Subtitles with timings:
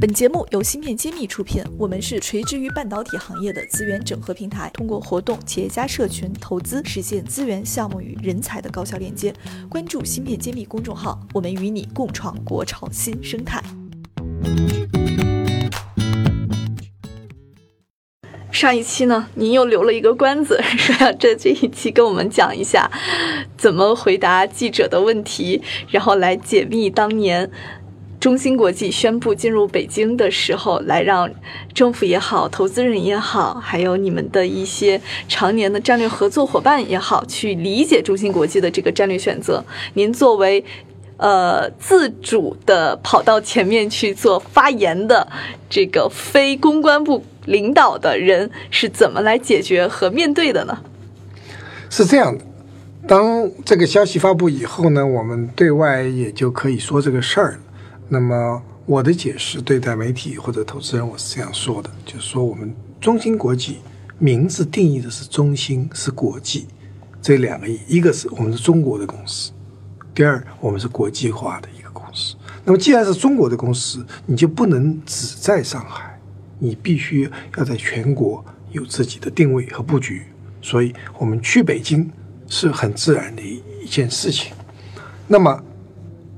[0.00, 9.30] 本节目由芯片揭秘出品，我们是垂直于半导体行业的资源整合平台，通过活动、企业家社群、投资，实现资源、项目与人才的高效链接。
[9.68, 13.62] 关注芯片揭秘公众号，我们与你共创国潮新生态。
[18.50, 22.90] 上一期呢，您又留了一个关子，说要在这一期跟我们讲一下
[23.56, 27.50] 怎么回答记者的问题，然后来解密当年。
[28.20, 31.30] 中芯国际宣布进入北京的时候，来让
[31.72, 39.64] 政府也好，投资人也好，还有你们的一些常年的战略合作伙伴也好，去理解中芯国际的这个战略选择。
[39.94, 40.62] 您作为
[41.16, 45.26] 呃自主的跑到前面去做发言的
[45.70, 50.78] 这个非公关部领导的人，是怎么来解决和面对的呢？
[51.88, 52.44] 是这样的，
[53.08, 57.58] 当这个消息发布以后呢，我们对外也就可以说这个事儿了。
[58.12, 63.78] 那么我的解释对待媒体或者投资人，我是这样说的，就是说我们中芯国际
[64.18, 66.66] 名字定义的是中芯是国际
[67.22, 69.52] 这两个意，一个是我们是中国的公司，
[70.12, 72.34] 第二我们是国际化的一个公司。
[72.64, 76.18] 那么既然是中国的公司，你就不能只在上海，
[76.58, 80.24] 你必须要在全国有自己的定位和布局。
[80.60, 82.10] 所以我们去北京
[82.48, 84.52] 是很自然的一一件事情。
[85.28, 85.62] 那么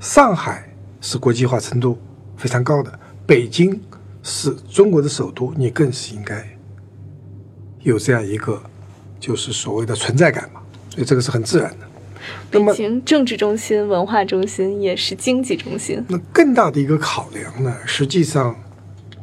[0.00, 0.66] 上海。
[1.00, 1.98] 是国际化程度
[2.36, 3.80] 非常高的，北京
[4.22, 6.46] 是中国的首都，你更是应该
[7.80, 8.62] 有这样一个
[9.18, 11.86] 就是所谓的存在感嘛，所以这个是很自然的。
[12.50, 16.04] 北京政治中心、文化中心也是经济中心。
[16.08, 18.54] 那更大的一个考量呢，实际上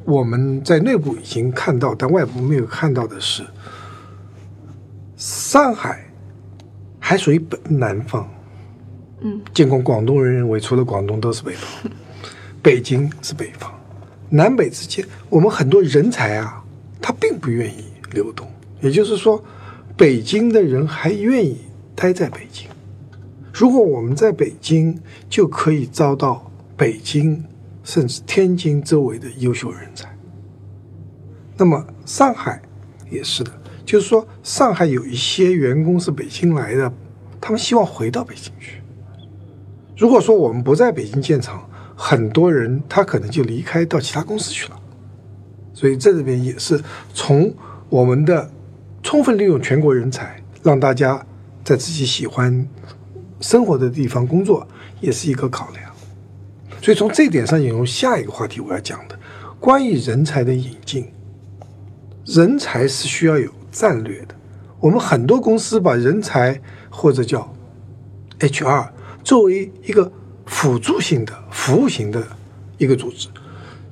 [0.03, 3.45] 我们在内部已经看到，但外部没有看到的是，
[5.15, 6.09] 上海
[6.99, 8.27] 还属于本南方。
[9.21, 11.91] 嗯，尽管广东人认为除了广东都是北方，
[12.61, 13.71] 北京是北方，
[14.29, 16.63] 南北之间，我们很多人才啊，
[17.01, 18.47] 他并不愿意流动。
[18.79, 19.43] 也就是说，
[19.95, 21.57] 北京的人还愿意
[21.95, 22.67] 待在北京。
[23.51, 27.43] 如果我们在北京，就可以招到北京
[27.83, 30.15] 甚至天津周围的优秀人才。
[31.57, 32.61] 那么上海
[33.09, 33.51] 也是的，
[33.83, 36.93] 就是说上海有一些员工是北京来的，
[37.41, 38.76] 他们希望回到北京去。
[39.97, 44.79] 如果说我们不在北京建厂，很多人他可能就离开到其他公司去了。
[45.73, 46.79] 所以这里边也是
[47.15, 47.51] 从
[47.89, 48.47] 我们的
[49.01, 51.25] 充分利用全国人才，让大家
[51.63, 52.67] 在自己喜欢
[53.41, 54.67] 生活的地方工作，
[55.01, 55.91] 也是一个考量。
[56.79, 59.17] 所以从这点上引入下一个话题，我要讲的
[59.59, 61.11] 关于人才的引进，
[62.23, 64.35] 人才是需要有战略的。
[64.79, 67.51] 我们很多公司把人才或者叫
[68.39, 68.89] HR。
[69.27, 70.09] 作为一个
[70.45, 72.25] 辅助型的服务型的
[72.77, 73.27] 一个组织，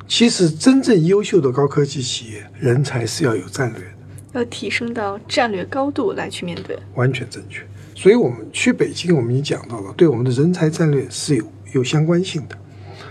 [0.08, 7.62] 其实真正优秀的高科技企业人才是要有战略的，要提升到战略高度来去面对，完全正确。
[7.94, 11.44] 所以，我们去北京，我们已经讲到了，对我们的人才战略是有
[11.74, 12.58] 有相关性的。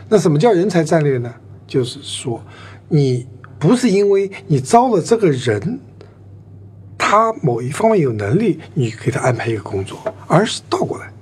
[0.08, 1.34] 那什么叫人才战略呢？
[1.66, 2.42] 就是说，
[2.88, 3.26] 你
[3.58, 5.78] 不是因为你招了这个人，
[6.96, 11.12] 他某一方面有能力，你给他安排一个工作，而是倒过来。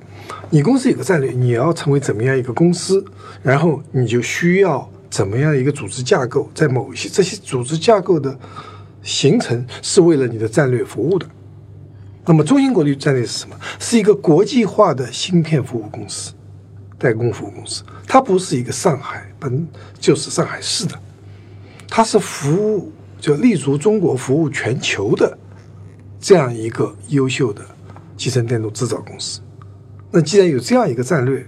[0.55, 3.03] 你公司有个战略，你要成为怎么样一个公司，
[3.43, 8.39] 然后你就需要怎么样一个组织架构，在某一些这些组织架构的
[9.03, 11.27] 形成是为了你的战略服务的。
[12.27, 13.57] 那么中芯国际战略是什么？
[13.79, 16.35] 是一个国际化的芯片服务公司、
[16.99, 17.83] 代工服务公司。
[18.07, 19.67] 它不是一个上海本
[19.99, 20.93] 就是上海市的，
[21.89, 25.39] 它是服务就立足中国、服务全球的
[26.21, 27.65] 这样一个优秀的
[28.19, 29.41] 集成电路制造公司。
[30.13, 31.45] 那既然有这样一个战略，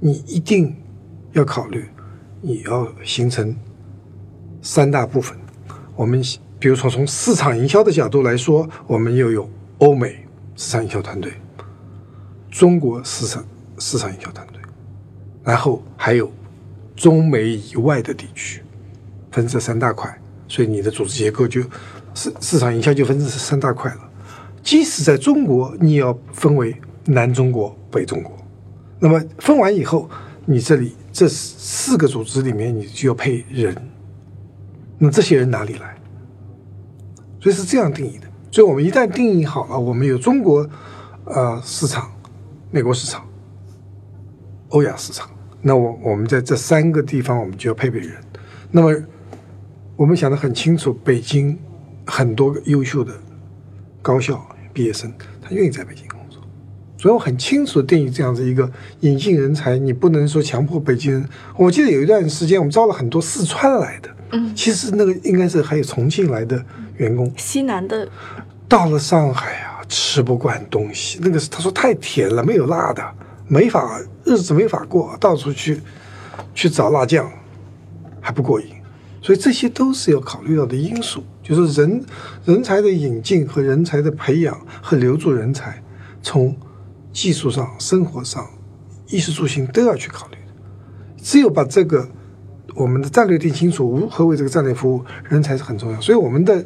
[0.00, 0.74] 你一定
[1.32, 1.84] 要考虑，
[2.40, 3.56] 你要形成
[4.60, 5.38] 三大部分。
[5.94, 6.20] 我们
[6.58, 9.48] 比如说从市场营销的角度来说，我们又有
[9.78, 10.26] 欧美
[10.56, 11.32] 市场营销团队、
[12.50, 13.44] 中国市场
[13.78, 14.60] 市场营销团队，
[15.44, 16.28] 然后还有
[16.96, 18.62] 中美以外的地区，
[19.30, 20.12] 分这三大块。
[20.48, 21.62] 所以你的组织结构就
[22.14, 24.10] 市市场营销就分成三大块了。
[24.62, 27.76] 即使在中国，你要分为南中国。
[27.92, 28.34] 北中国，
[28.98, 30.08] 那么分完以后，
[30.46, 33.76] 你这里这四个组织里面，你就要配人。
[34.96, 35.94] 那这些人哪里来？
[37.38, 38.26] 所以是这样定义的。
[38.50, 40.66] 所以我们一旦定义好了，我们有中国
[41.26, 42.10] 呃市场、
[42.70, 43.28] 美国市场、
[44.70, 48.16] 欧亚市场，那我我们在这三个地方，我们就要配备人。
[48.70, 48.96] 那么
[49.96, 51.58] 我们想的很清楚，北京
[52.06, 53.12] 很多优秀的
[54.00, 55.12] 高校毕业生，
[55.42, 56.06] 他愿意在北京。
[57.02, 58.70] 所以我很清楚地定义这样子一个
[59.00, 61.28] 引进人才，你不能说强迫北京人。
[61.56, 66.64] 我记得有一段时间，我们招了很多四川来的，嗯，其实那个应该是还有重庆来的
[66.98, 68.08] 员工，西南的
[68.68, 73.02] 到了上海啊，吃不惯东西，那个他说太甜了，没有辣的，
[73.48, 75.80] 没法日子没法过，到处去
[76.54, 77.28] 去找辣酱，
[78.20, 78.68] 还不过瘾。
[79.20, 82.04] 所以这些都是要考虑到的因素，就是人
[82.44, 85.82] 人才的引进和人才的培养和留住人才，
[86.22, 86.56] 从
[87.12, 88.48] 技术上、生活上、
[89.08, 90.52] 衣食住行都要去考虑的。
[91.22, 92.08] 只有把这个
[92.74, 96.00] 我们的战略定清楚，如何为这个战略服务，人才是很重要。
[96.00, 96.64] 所以我们的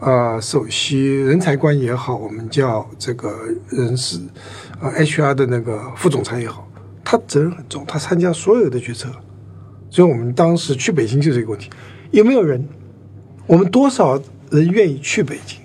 [0.00, 3.34] 呃首席人才官也好，我们叫这个
[3.70, 4.20] 人事
[4.80, 6.68] 呃 HR 的那个副总裁也好，
[7.04, 9.08] 他责任很重，他参加所有的决策。
[9.88, 11.70] 所以我们当时去北京就这个问题，
[12.10, 12.68] 有没有人？
[13.46, 14.20] 我们多少
[14.50, 15.60] 人愿意去北京？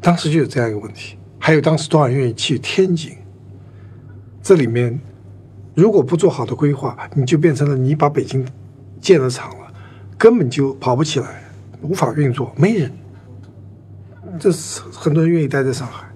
[0.00, 1.16] 当时就有这样一个问题。
[1.46, 3.12] 还有当时多少人愿意去天津？
[4.42, 4.98] 这里面
[5.76, 8.44] 如果不做好的规划，你就变成了你把北京
[9.00, 9.72] 建了厂了，
[10.18, 11.44] 根本就跑不起来，
[11.82, 12.90] 无法运作，没人。
[14.40, 16.08] 这是很多人愿意待在上海，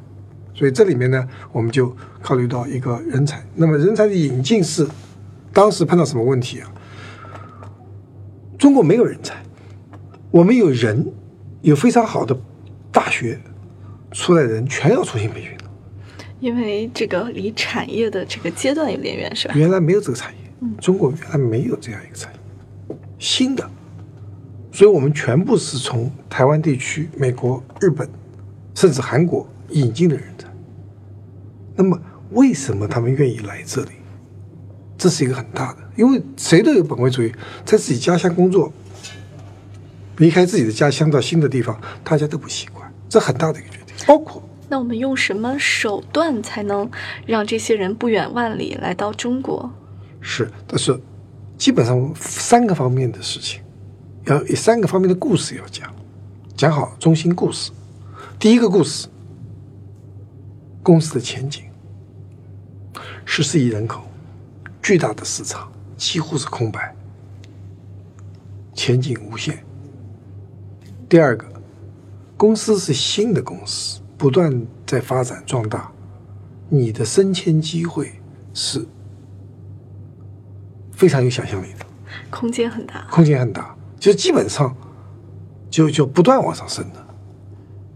[0.52, 3.40] 所以这里面呢，我们就考虑到一个人才。
[3.54, 4.84] 那么人才的引进是
[5.52, 6.68] 当时碰到什么问题啊？
[8.58, 9.40] 中国没有人才，
[10.32, 11.12] 我们有人，
[11.62, 12.36] 有非常好的
[12.90, 13.38] 大学
[14.12, 15.64] 出来的人，全要重新培训的。
[16.40, 19.54] 因为这个离产业的这个阶段有点远，是吧？
[19.54, 23.70] 原来没有这个产业，中国原来没有这样一个产业，新的，
[24.72, 28.08] 所以我们全部是从台湾地区、美国、日本，
[28.74, 30.48] 甚至韩国引进的人才。
[31.76, 33.90] 那么，为什么他们愿意来这里？
[34.96, 37.32] 这是一个很大的，因为谁都有本位主义，
[37.64, 38.72] 在自己家乡工作，
[40.16, 43.79] 离开自己的家乡到新的地方，大家都不习惯，这很大的一个决定。
[44.06, 46.90] 包括那我们用什么手段才能
[47.26, 49.70] 让这些人不远万里来到中国？
[50.20, 50.98] 是，但是
[51.58, 53.60] 基本上三个方面的事情，
[54.26, 55.92] 要有三个方面的故事要讲，
[56.56, 57.70] 讲好中心故事。
[58.38, 59.08] 第一个故事，
[60.82, 61.64] 公司的前景，
[63.24, 64.02] 十四亿人口，
[64.80, 66.94] 巨大的市场，几乎是空白，
[68.72, 69.62] 前景无限。
[71.08, 71.44] 第二个，
[72.40, 75.92] 公司是新的公司，不断在发展壮大，
[76.70, 78.14] 你的升迁机会
[78.54, 78.82] 是
[80.90, 81.84] 非常有想象力的，
[82.30, 83.06] 空间很大。
[83.10, 84.74] 空间很大，就基本上
[85.68, 87.06] 就就不断往上升的，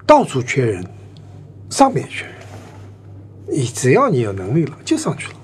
[0.05, 0.87] 到处缺人，
[1.71, 2.35] 上面也缺人，
[3.49, 5.35] 你只要你有能力了，就上去了。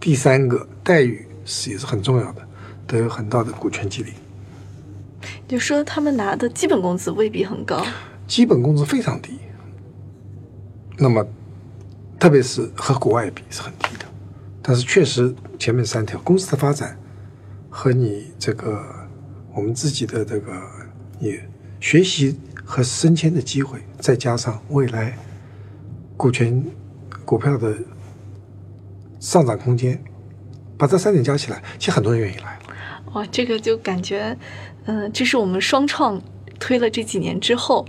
[0.00, 2.48] 第三个待遇是也是很重要的，
[2.86, 4.14] 都有很大的股权激励，
[5.48, 7.82] 就说他们拿的基本工资未必很高，
[8.26, 9.38] 基本工资非常低，
[10.98, 11.26] 那么
[12.20, 14.04] 特别是和国外比是很低的，
[14.60, 16.98] 但是确实前面三条公司的发展
[17.70, 18.84] 和你这个
[19.54, 20.52] 我们自己的这个
[21.18, 21.42] 也
[21.80, 25.16] 学习和升迁的机会，再加上未来
[26.16, 26.62] 股权
[27.24, 27.74] 股票的
[29.18, 29.98] 上涨空间，
[30.76, 32.60] 把这三点加起来，其实很多人愿意来了。
[33.14, 34.36] 哇，这个就感觉，
[34.88, 36.20] 嗯、这是我们双创
[36.58, 37.86] 推了这几年之后。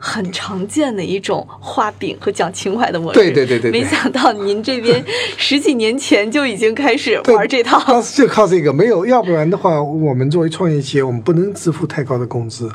[0.00, 5.04] 很常见的一种画饼和讲情怀的模式，对对对对对没想到您这边
[5.36, 12.70] 十几年前就已经开始玩这套，就靠这个，没有，要不然的话，我们作为创业企业，我们不能支付太高的工资，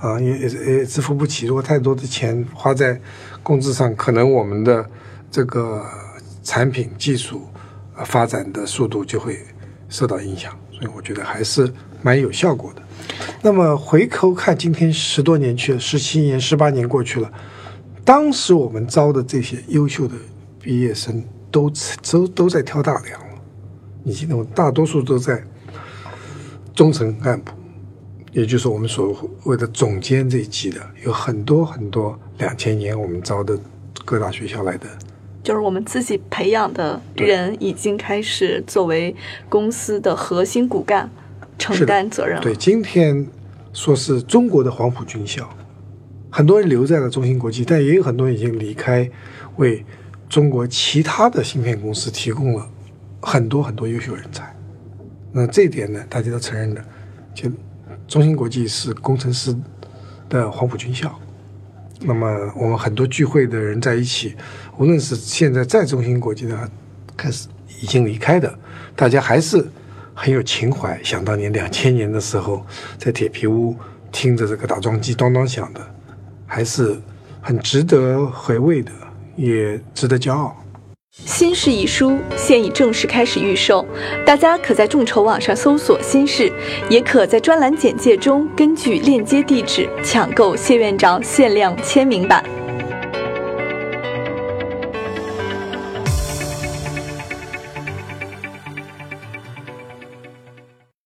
[0.00, 1.44] 啊、也也也支付不起。
[1.46, 2.98] 如果太多的钱花在
[3.42, 4.82] 工资上，可能我们的
[5.30, 5.84] 这个
[6.42, 7.42] 产品技术
[7.98, 9.38] 呃发展的速度就会
[9.90, 10.58] 受到影响。
[10.72, 11.70] 所以我觉得还是
[12.02, 12.82] 蛮有效果的。
[13.40, 17.32] 那么回头看，今天十多年去了，十七年、十八年过去了，
[18.04, 20.14] 当时我们招的这些优秀的
[20.60, 21.70] 毕业生都
[22.10, 23.26] 都都在挑大梁了。
[24.02, 25.44] 你记得我大多数都在
[26.74, 27.52] 中层干部，
[28.32, 33.58] 也就是我们所谓的总监这一级的，有很多很多两千年我们招的
[34.04, 34.86] 各大学校来的，
[35.42, 39.14] 就是我们自己培养的人已经开始作为
[39.48, 41.10] 公司的核心骨干
[41.62, 42.42] 承担责任了。
[42.42, 43.26] 对，今天
[43.72, 45.48] 说是中国的黄埔军校，
[46.30, 49.08] 很多人留在了中芯国际，但也有很多人已经离开，
[49.56, 49.84] 为
[50.28, 52.68] 中国其他的芯片公司提供了
[53.20, 54.54] 很多很多优秀人才。
[55.30, 56.84] 那这一点呢，大家都承认的，
[57.34, 57.50] 就
[58.06, 59.56] 中芯国际是工程师
[60.28, 61.18] 的黄埔军校。
[62.04, 62.26] 那么
[62.56, 64.34] 我们很多聚会的人在一起，
[64.76, 66.70] 无论是现在在中芯国际的，
[67.16, 67.48] 开始
[67.80, 68.52] 已经离开的，
[68.96, 69.64] 大家还是
[70.14, 70.98] 很有情怀。
[71.02, 72.64] 想当年两千年的时候，
[72.98, 73.76] 在铁皮屋
[74.10, 75.80] 听着这个打桩机咚咚响的，
[76.46, 77.00] 还是
[77.40, 78.92] 很值得回味的，
[79.36, 80.56] 也值得骄傲。
[81.30, 83.84] 《新事》一书现已正式开始预售，
[84.24, 86.50] 大家可在众筹网上搜索“新事”，
[86.88, 92.42] 也可在专栏简介中根据链接地址抢购谢院长限量签名版。